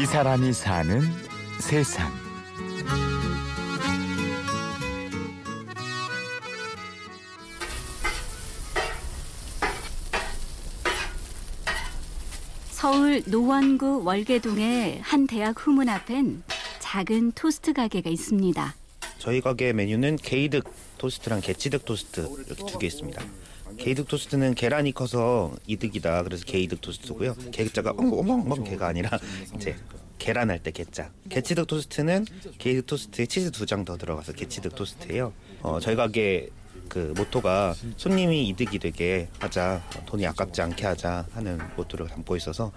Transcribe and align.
이 0.00 0.06
사람이 0.06 0.52
사는 0.52 1.02
세상. 1.60 2.08
서울 12.70 13.22
노원구 13.26 14.04
월계동의 14.04 15.00
한 15.02 15.26
대학 15.26 15.54
후문 15.58 15.88
앞엔 15.88 16.42
작은 16.78 17.32
토스트 17.32 17.72
가게가 17.72 18.08
있습니다. 18.08 18.74
저희 19.18 19.40
가게 19.40 19.72
메뉴는 19.72 20.16
계이득 20.16 20.64
토스트랑 20.98 21.40
계치득 21.40 21.84
토스트 21.84 22.20
이렇게 22.46 22.64
두 22.66 22.78
개 22.78 22.86
있습니다. 22.86 23.20
계이득 23.76 24.08
토스트는 24.08 24.54
계란이 24.54 24.92
커서 24.92 25.54
이득이다. 25.66 26.22
그래서 26.24 26.44
계이득 26.44 26.80
토스트고요. 26.80 27.34
계자가 27.52 27.90
멍멍멍 27.96 28.64
개가 28.64 28.86
아니라 28.88 29.18
이제 29.54 29.76
계란 30.18 30.50
할때 30.50 30.70
계자. 30.72 31.10
계치득 31.28 31.66
토스트는 31.66 32.24
계이득 32.58 32.86
토스트에 32.86 33.26
치즈 33.26 33.50
두 33.52 33.66
장 33.66 33.84
더 33.84 33.96
들어가서 33.96 34.32
계치득 34.32 34.74
토스트예요. 34.74 35.32
어, 35.62 35.78
저희 35.80 35.94
가게 35.96 36.48
그 36.88 37.12
모토가 37.16 37.74
손님이 37.96 38.48
이득이 38.48 38.78
되게 38.78 39.28
하자, 39.38 39.82
돈이 40.06 40.26
아깝지 40.26 40.62
않게 40.62 40.86
하자 40.86 41.26
하는 41.32 41.58
모토를 41.76 42.08
담고 42.08 42.34
있어서 42.36 42.72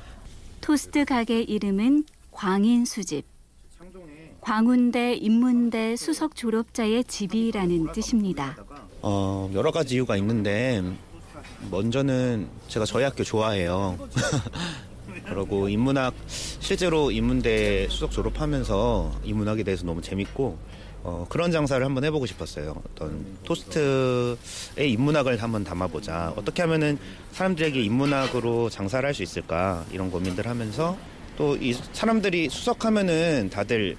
토스트 0.60 1.06
가게 1.06 1.42
이름은 1.42 2.04
광인 2.32 2.86
수집. 2.86 3.26
광운대 4.42 5.14
인문대 5.16 5.96
수석 5.96 6.36
졸업자의 6.36 7.04
집이라는 7.04 7.92
뜻입니다. 7.92 8.58
어, 9.02 9.50
여러 9.54 9.72
가지 9.72 9.96
이유가 9.96 10.16
있는데 10.18 10.84
먼저는 11.70 12.48
제가 12.68 12.86
저희 12.86 13.04
학교 13.04 13.24
좋아해요. 13.24 13.98
그리고 15.26 15.70
인문학 15.70 16.14
실제로 16.28 17.12
인문대 17.12 17.88
수석 17.90 18.12
졸업하면서 18.12 19.22
인문학에 19.24 19.64
대해서 19.64 19.86
너무 19.86 20.02
재밌고 20.02 20.58
어, 21.04 21.26
그런 21.30 21.52
장사를 21.52 21.84
한번 21.84 22.04
해보고 22.04 22.26
싶었어요. 22.28 22.76
어떤 22.92 23.26
토스트의 23.44 24.38
인문학을 24.92 25.42
한번 25.42 25.64
담아보자. 25.64 26.34
어떻게 26.36 26.62
하면은 26.62 27.00
사람들에게 27.32 27.82
인문학으로 27.82 28.70
장사를 28.70 29.06
할 29.06 29.14
수 29.14 29.24
있을까 29.24 29.84
이런 29.92 30.12
고민들 30.12 30.48
하면서 30.48 30.98
또 31.38 31.56
이 31.60 31.74
사람들이 31.94 32.50
수석하면은 32.50 33.50
다들 33.50 33.96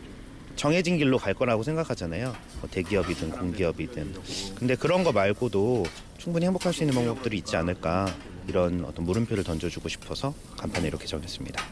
정해진 0.56 0.98
길로 0.98 1.18
갈 1.18 1.34
거라고 1.34 1.62
생각하잖아요. 1.62 2.34
뭐 2.60 2.70
대기업이든 2.70 3.30
공기업이든. 3.30 4.14
근데 4.54 4.74
그런 4.76 5.04
거 5.04 5.12
말고도 5.12 5.84
충분히 6.18 6.46
행복할 6.46 6.72
수 6.72 6.82
있는 6.82 6.94
방법들이 6.94 7.38
있지 7.38 7.56
않을까 7.56 8.06
이런 8.46 8.84
어떤 8.84 9.04
물음표를 9.04 9.44
던져주고 9.44 9.88
싶어서 9.88 10.34
간판에 10.56 10.88
이렇게 10.88 11.06
정했습니다. 11.06 11.62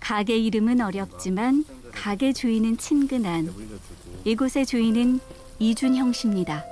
가게 0.00 0.36
이름은 0.36 0.80
어렵지만 0.80 1.64
가게 1.92 2.32
주인은 2.32 2.76
친근한 2.78 3.52
이곳의 4.24 4.66
주인은 4.66 5.20
이준형 5.58 6.12
씨입니다. 6.12 6.64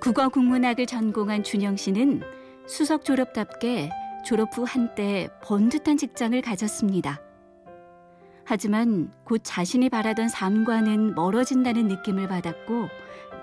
국어 0.00 0.28
국문학을 0.28 0.86
전공한 0.86 1.44
준영 1.44 1.76
씨는 1.76 2.22
수석 2.66 3.04
졸업답게 3.04 3.90
졸업 4.24 4.56
후 4.56 4.64
한때 4.66 5.28
번듯한 5.42 5.96
직장을 5.96 6.40
가졌습니다. 6.42 7.20
하지만 8.50 9.12
곧 9.22 9.42
자신이 9.44 9.90
바라던 9.90 10.28
삶과는 10.28 11.14
멀어진다는 11.14 11.86
느낌을 11.86 12.26
받았고 12.26 12.88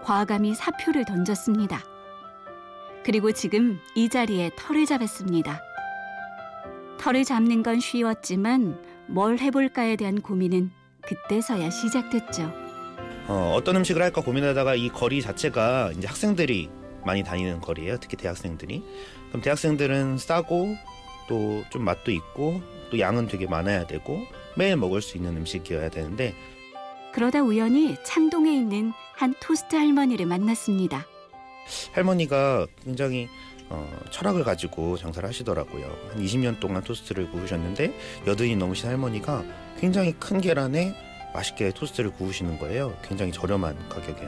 과감히 0.03 0.53
사표를 0.53 1.05
던졌습니다. 1.05 1.81
그리고 3.05 3.31
지금 3.31 3.79
이 3.95 4.09
자리에 4.09 4.51
털을 4.57 4.85
잡았습니다. 4.85 5.61
털을 6.99 7.23
잡는 7.23 7.63
건 7.63 7.79
쉬웠지만 7.79 8.81
뭘 9.07 9.39
해볼까에 9.39 9.95
대한 9.95 10.19
고민은 10.19 10.71
그때서야 11.03 11.69
시작됐죠. 11.69 12.51
어, 13.29 13.53
어떤 13.55 13.77
음식을 13.77 14.01
할까 14.01 14.19
고민하다가 14.19 14.75
이 14.75 14.89
거리 14.89 15.21
자체가 15.21 15.93
이제 15.97 16.05
학생들이 16.05 16.69
많이 17.05 17.23
다니는 17.23 17.61
거리예요. 17.61 17.95
특히 18.01 18.17
대학생들이. 18.17 18.83
그럼 19.29 19.41
대학생들은 19.41 20.17
싸고 20.17 20.75
또 21.29 21.63
좀 21.69 21.83
맛도 21.83 22.11
있고 22.11 22.61
또 22.89 22.99
양은 22.99 23.27
되게 23.27 23.47
많아야 23.47 23.87
되고 23.87 24.25
매일 24.57 24.75
먹을 24.75 25.01
수 25.01 25.17
있는 25.17 25.37
음식이어야 25.37 25.89
되는데 25.89 26.33
그러다 27.13 27.41
우연히 27.41 27.95
창동에 28.03 28.51
있는 28.51 28.91
한 29.15 29.33
토스트 29.39 29.75
할머니를 29.75 30.25
만났습니다. 30.25 31.05
할머니가 31.93 32.67
굉장히 32.83 33.27
어, 33.69 33.87
철학을 34.11 34.43
가지고 34.43 34.97
장사를 34.97 35.27
하시더라고요. 35.27 35.85
한 36.11 36.23
20년 36.23 36.59
동안 36.59 36.83
토스트를 36.83 37.29
구우셨는데 37.31 37.93
여든이 38.25 38.55
넘으신 38.55 38.89
할머니가 38.89 39.43
굉장히 39.79 40.13
큰 40.13 40.39
계란에 40.39 40.95
맛있게 41.33 41.71
토스트를 41.71 42.11
구우시는 42.11 42.59
거예요. 42.59 42.95
굉장히 43.03 43.31
저렴한 43.31 43.89
가격에. 43.89 44.27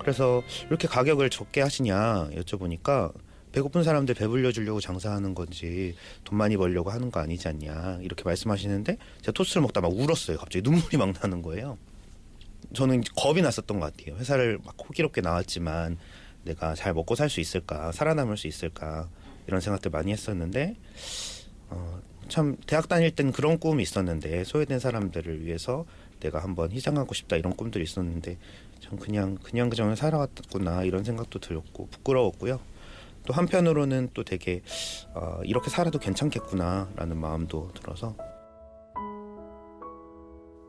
그래서 0.00 0.42
이렇게 0.68 0.88
가격을 0.88 1.30
적게 1.30 1.60
하시냐 1.60 2.30
여쭤보니까 2.36 3.12
배고픈 3.56 3.84
사람들 3.84 4.14
배불려 4.14 4.52
주려고 4.52 4.80
장사하는 4.80 5.34
건지 5.34 5.94
돈 6.24 6.36
많이 6.36 6.58
벌려고 6.58 6.90
하는 6.90 7.10
거 7.10 7.20
아니지 7.20 7.48
않냐 7.48 8.00
이렇게 8.02 8.22
말씀하시는데 8.22 8.98
제가 9.22 9.32
토스트를 9.32 9.62
먹다 9.62 9.80
막 9.80 9.92
울었어요. 9.94 10.36
갑자기 10.36 10.62
눈물이 10.62 10.98
막 10.98 11.14
나는 11.22 11.40
거예요. 11.40 11.78
저는 12.74 13.02
겁이 13.16 13.40
났었던 13.40 13.80
것 13.80 13.96
같아요. 13.96 14.16
회사를 14.18 14.58
막 14.62 14.76
호기롭게 14.78 15.22
나왔지만 15.22 15.96
내가 16.44 16.74
잘 16.74 16.92
먹고 16.92 17.14
살 17.14 17.30
수 17.30 17.40
있을까, 17.40 17.92
살아남을 17.92 18.36
수 18.36 18.46
있을까 18.46 19.08
이런 19.46 19.62
생각들 19.62 19.90
많이 19.90 20.12
했었는데 20.12 20.76
어, 21.70 22.02
참 22.28 22.58
대학 22.66 22.90
다닐 22.90 23.10
땐 23.10 23.32
그런 23.32 23.58
꿈이 23.58 23.82
있었는데 23.82 24.44
소외된 24.44 24.80
사람들을 24.80 25.46
위해서 25.46 25.86
내가 26.20 26.42
한번 26.42 26.72
희생하고 26.72 27.14
싶다 27.14 27.36
이런 27.36 27.56
꿈들이 27.56 27.84
있었는데 27.84 28.36
전 28.80 28.98
그냥 28.98 29.38
그냥 29.42 29.70
그냥 29.70 29.94
살아왔구나 29.94 30.82
이런 30.82 31.04
생각도 31.04 31.38
들었고 31.38 31.88
부끄러웠고요. 31.88 32.60
또 33.26 33.34
한편으로는 33.34 34.10
또 34.14 34.24
되게 34.24 34.62
어, 35.14 35.40
이렇게 35.44 35.68
살아도 35.68 35.98
괜찮겠구나라는 35.98 37.16
마음도 37.18 37.70
들어서 37.74 38.16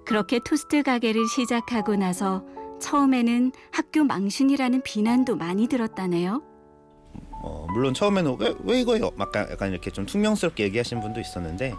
그렇게 0.06 0.40
토스트 0.40 0.84
가게를 0.84 1.28
시작하고 1.28 1.96
나서 1.96 2.44
처음에는 2.80 3.52
학교 3.72 4.04
망신이라는 4.04 4.82
비난도 4.84 5.36
많이 5.36 5.68
들었다네요. 5.68 6.42
어, 7.44 7.68
물론 7.72 7.94
처음에는 7.94 8.38
왜, 8.40 8.56
왜 8.64 8.82
이거요? 8.82 9.12
약간, 9.20 9.48
약간 9.52 9.72
이렇게 9.72 9.92
좀 9.92 10.06
퉁명스럽게 10.06 10.64
얘기하신 10.66 11.02
분도 11.02 11.20
있었는데 11.20 11.76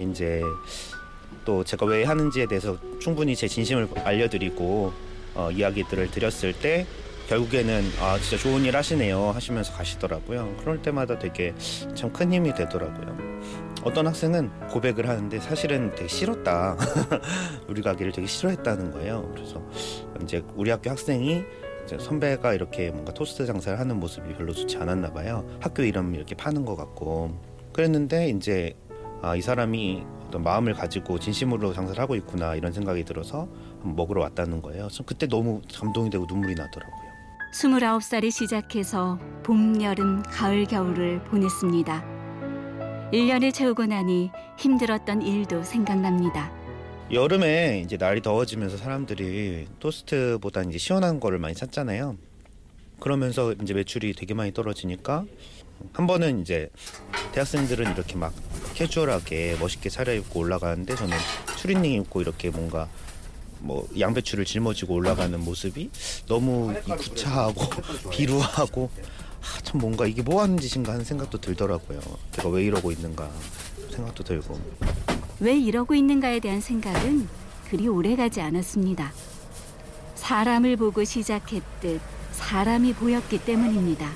이제 0.00 0.42
또 1.44 1.64
제가 1.64 1.86
왜 1.86 2.04
하는지에 2.04 2.46
대해서 2.46 2.76
충분히 3.00 3.34
제 3.34 3.48
진심을 3.48 3.88
알려드리고 4.04 4.92
어, 5.34 5.50
이야기들을 5.50 6.10
드렸을 6.10 6.52
때 6.52 6.86
결국에는 7.28 7.82
아 8.00 8.18
진짜 8.18 8.36
좋은 8.36 8.64
일 8.64 8.76
하시네요 8.76 9.30
하시면서 9.30 9.72
가시더라고요. 9.72 10.54
그럴 10.60 10.80
때마다 10.82 11.18
되게 11.18 11.54
참 11.94 12.12
큰 12.12 12.32
힘이 12.32 12.54
되더라고요. 12.54 13.16
어떤 13.82 14.06
학생은 14.06 14.50
고백을 14.68 15.08
하는데 15.08 15.38
사실은 15.40 15.94
되게 15.94 16.08
싫었다. 16.08 16.76
우리 17.68 17.82
가기를 17.82 18.12
되게 18.12 18.26
싫어했다는 18.26 18.92
거예요. 18.92 19.30
그래서 19.34 19.62
이제 20.22 20.42
우리 20.54 20.70
학교 20.70 20.90
학생이 20.90 21.44
이제 21.84 21.98
선배가 21.98 22.54
이렇게 22.54 22.90
뭔가 22.90 23.12
토스트 23.12 23.44
장사를 23.46 23.78
하는 23.78 24.00
모습이 24.00 24.34
별로 24.34 24.52
좋지 24.52 24.76
않았나 24.78 25.12
봐요. 25.12 25.44
학교 25.60 25.82
이름 25.82 26.14
이렇게 26.14 26.34
파는 26.34 26.64
것 26.64 26.74
같고 26.76 27.38
그랬는데 27.72 28.28
이제 28.30 28.74
아, 29.22 29.36
이 29.36 29.40
사람이 29.40 30.04
어떤 30.26 30.42
마음을 30.42 30.74
가지고 30.74 31.18
진심으로 31.18 31.72
장사를 31.72 32.00
하고 32.00 32.16
있구나 32.16 32.54
이런 32.56 32.72
생각이 32.72 33.04
들어서 33.04 33.46
먹으러 33.82 34.22
왔다는 34.22 34.62
거예요. 34.62 34.88
그때 35.04 35.26
너무 35.28 35.60
감동이 35.72 36.10
되고 36.10 36.24
눈물이 36.28 36.54
나더라고요. 36.54 37.05
29살이 37.56 38.30
시작해서 38.30 39.18
봄, 39.42 39.80
여름, 39.80 40.22
가을, 40.24 40.66
겨울을 40.66 41.24
보냈습니다. 41.24 42.04
1년을 43.14 43.54
채우고 43.54 43.86
나니 43.86 44.30
힘들었던 44.58 45.22
일도 45.22 45.62
생각납니다. 45.62 46.52
여름에 47.10 47.80
이제 47.82 47.96
날이 47.96 48.20
더워지면서 48.20 48.76
사람들이 48.76 49.68
토스트보다 49.78 50.64
이제 50.64 50.76
시원한 50.76 51.18
거를 51.18 51.38
많이 51.38 51.54
찾잖아요. 51.54 52.18
그러면서 53.00 53.54
이제 53.62 53.72
매출이 53.72 54.12
되게 54.12 54.34
많이 54.34 54.52
떨어지니까 54.52 55.24
한 55.94 56.06
번은 56.06 56.42
이제 56.42 56.68
대학생들은 57.32 57.92
이렇게 57.92 58.16
막 58.16 58.34
캐주얼하게 58.74 59.56
멋있게 59.60 59.88
차려입고 59.88 60.40
올라가는데 60.40 60.94
저는 60.94 61.16
추리닝 61.56 61.92
입고 62.02 62.20
이렇게 62.20 62.50
뭔가 62.50 62.86
뭐 63.60 63.88
양배추를 63.98 64.44
짊어지고 64.44 64.94
올라가는 64.94 65.38
모습이 65.38 65.90
너무 66.26 66.74
구차하고 66.84 67.62
비루하고 68.10 68.90
아, 69.46 69.60
참 69.62 69.80
뭔가 69.80 70.06
이게 70.06 70.22
뭐 70.22 70.42
하는 70.42 70.58
짓인가 70.58 70.92
하는 70.92 71.04
생각도 71.04 71.38
들더라고요. 71.40 72.00
제가 72.32 72.48
왜 72.48 72.64
이러고 72.64 72.90
있는가 72.90 73.30
생각도 73.90 74.24
들고. 74.24 74.58
왜 75.40 75.56
이러고 75.56 75.94
있는가에 75.94 76.40
대한 76.40 76.60
생각은 76.60 77.28
그리 77.70 77.88
오래 77.88 78.16
가지 78.16 78.40
않았습니다. 78.40 79.12
사람을 80.14 80.76
보고 80.76 81.04
시작했듯 81.04 82.00
사람이 82.32 82.94
보였기 82.94 83.38
때문입니다. 83.44 84.10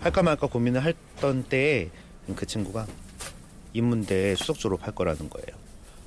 할까 0.00 0.22
말까 0.22 0.48
고민을 0.48 0.82
했던 0.82 1.44
때에 1.44 1.90
그 2.34 2.46
친구가 2.46 2.86
인문대 3.72 4.34
수석 4.36 4.58
졸업할 4.58 4.94
거라는 4.94 5.28
거예요. 5.28 5.63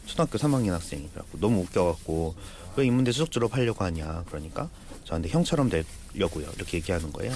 초등학교 0.07 0.37
3학년 0.37 0.71
학생이 0.71 1.07
그래갖고 1.09 1.39
너무 1.39 1.61
웃겨갖고 1.61 2.35
왜 2.77 2.85
인문대 2.85 3.11
수석 3.11 3.31
졸업하려고 3.31 3.83
하냐 3.85 4.23
그러니까 4.27 4.69
저한테 5.03 5.29
형처럼 5.29 5.69
되려고요 5.69 6.47
이렇게 6.55 6.77
얘기하는 6.77 7.11
거예요. 7.13 7.33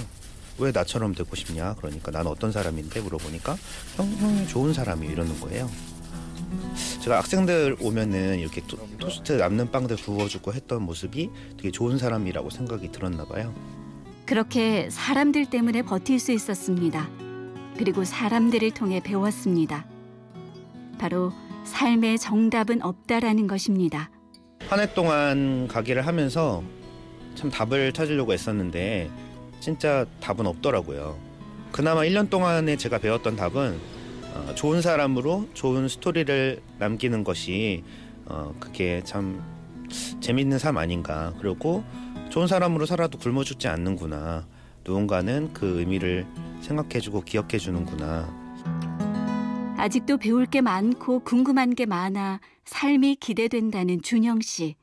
왜 0.58 0.70
나처럼 0.72 1.14
되고 1.14 1.34
싶냐 1.34 1.74
그러니까 1.74 2.10
나는 2.10 2.30
어떤 2.30 2.52
사람인데 2.52 3.00
물어보니까 3.00 3.56
형 3.96 4.10
형이 4.16 4.48
좋은 4.48 4.72
사람이 4.72 5.06
이러는 5.06 5.38
거예요. 5.40 5.70
제가 7.02 7.18
학생들 7.18 7.76
오면은 7.80 8.38
이렇게 8.38 8.62
토, 8.66 8.76
토스트 8.98 9.32
남는 9.32 9.70
빵들 9.70 9.96
구워주고 9.96 10.52
했던 10.52 10.82
모습이 10.82 11.30
되게 11.56 11.70
좋은 11.70 11.98
사람이라고 11.98 12.50
생각이 12.50 12.92
들었나 12.92 13.24
봐요. 13.24 13.54
그렇게 14.26 14.88
사람들 14.90 15.50
때문에 15.50 15.82
버틸 15.82 16.20
수 16.20 16.32
있었습니다. 16.32 17.08
그리고 17.76 18.04
사람들을 18.04 18.70
통해 18.72 19.00
배웠습니다. 19.00 19.86
바로 20.98 21.32
삶의 21.64 22.18
정답은 22.18 22.82
없다라는 22.82 23.46
것입니다. 23.46 24.10
한 24.68 24.80
해 24.80 24.92
동안 24.94 25.68
가게를 25.68 26.06
하면서 26.06 26.62
참 27.34 27.50
답을 27.50 27.92
찾으려고 27.92 28.32
애썼는데 28.32 29.10
진짜 29.60 30.06
답은 30.20 30.46
없더라고요. 30.46 31.18
그나마 31.72 32.02
1년 32.02 32.30
동안에 32.30 32.76
제가 32.76 32.98
배웠던 32.98 33.36
답은 33.36 33.78
어, 34.34 34.54
좋은 34.54 34.80
사람으로 34.82 35.48
좋은 35.54 35.88
스토리를 35.88 36.60
남기는 36.78 37.24
것이 37.24 37.82
어, 38.26 38.54
그게 38.60 39.02
참 39.04 39.42
재밌는 40.20 40.58
삶 40.58 40.78
아닌가. 40.78 41.32
그리고 41.40 41.84
좋은 42.30 42.46
사람으로 42.46 42.86
살아도 42.86 43.18
굶어 43.18 43.44
죽지 43.44 43.68
않는구나. 43.68 44.46
누군가는 44.84 45.52
그 45.52 45.78
의미를 45.80 46.26
생각해주고 46.62 47.22
기억해주는구나. 47.22 48.41
아직도 49.82 50.18
배울 50.18 50.46
게 50.46 50.60
많고 50.60 51.24
궁금한 51.24 51.74
게 51.74 51.86
많아 51.86 52.38
삶이 52.64 53.16
기대된다는 53.16 54.00
준영 54.00 54.40
씨. 54.40 54.76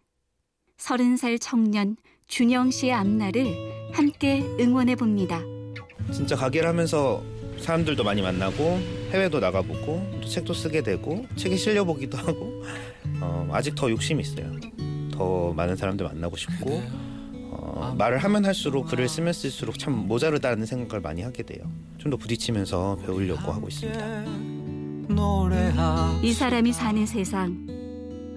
서른 0.75 1.15
살 1.15 1.39
청년 1.39 1.95
준영 2.27 2.69
씨의 2.71 2.91
앞날을 2.91 3.47
함께 3.93 4.43
응원해 4.59 4.97
봅니다. 4.97 5.39
진짜 6.11 6.35
가게를 6.35 6.67
하면서 6.67 7.23
사람들도 7.61 8.03
많이 8.03 8.21
만나고 8.21 8.61
해외도 9.11 9.39
나가보고 9.39 10.19
또 10.21 10.27
책도 10.27 10.53
쓰게 10.53 10.83
되고 10.83 11.25
책에 11.37 11.55
실려보기도 11.55 12.17
하고 12.17 12.61
어, 13.21 13.47
아직 13.53 13.75
더 13.75 13.89
욕심이 13.89 14.21
있어요. 14.21 14.51
더 15.13 15.53
많은 15.53 15.77
사람들 15.77 16.05
만나고 16.07 16.35
싶고 16.35 16.83
어, 17.51 17.95
말을 17.97 18.17
하면 18.17 18.43
할수록 18.43 18.87
글을 18.87 19.07
쓰면 19.07 19.31
쓸수록 19.31 19.79
참 19.79 19.93
모자르다는 19.93 20.65
생각을 20.65 20.99
많이 20.99 21.21
하게 21.21 21.43
돼요. 21.43 21.71
좀 21.99 22.11
더 22.11 22.17
부딪히면서 22.17 22.97
배우려고 23.05 23.53
하고 23.53 23.69
있습니다. 23.69 24.58
이 26.21 26.33
사람이 26.33 26.71
사는 26.71 27.05
세상. 27.07 27.65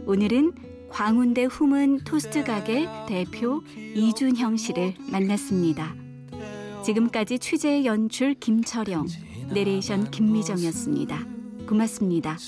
오늘은 0.07 0.53
광운대 0.91 1.45
후문 1.45 2.01
토스트 2.05 2.45
가게 2.45 2.89
대표 3.07 3.63
이준형 3.95 4.57
씨를 4.57 4.95
만났습니다. 5.11 5.95
지금까지 6.83 7.39
취재 7.39 7.85
연출 7.85 8.35
김철영, 8.35 9.07
내레이션 9.53 10.11
김미정이었습니다. 10.11 11.27
고맙습니다. 11.69 12.39